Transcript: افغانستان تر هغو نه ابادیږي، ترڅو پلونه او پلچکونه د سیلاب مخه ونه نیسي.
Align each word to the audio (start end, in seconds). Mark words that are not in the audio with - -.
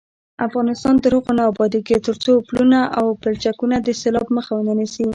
افغانستان 0.47 0.95
تر 1.03 1.11
هغو 1.17 1.31
نه 1.37 1.43
ابادیږي، 1.51 1.97
ترڅو 2.07 2.33
پلونه 2.47 2.79
او 2.99 3.05
پلچکونه 3.21 3.75
د 3.81 3.87
سیلاب 4.01 4.27
مخه 4.37 4.51
ونه 4.55 4.73
نیسي. 4.79 5.05